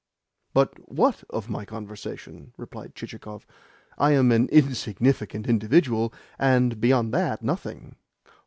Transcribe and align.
"But 0.55 0.73
WHAT 0.91 1.23
of 1.29 1.47
my 1.47 1.63
conversation?" 1.63 2.53
replied 2.57 2.95
Chichikov. 2.95 3.45
"I 3.99 4.13
am 4.13 4.31
an 4.31 4.49
insignificant 4.49 5.45
individual, 5.47 6.11
and, 6.39 6.81
beyond 6.81 7.13
that, 7.13 7.43
nothing." 7.43 7.97